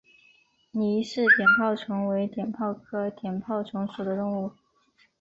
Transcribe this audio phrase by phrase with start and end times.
[0.71, 4.51] 倪氏碘泡虫为碘泡科碘泡虫属的动物。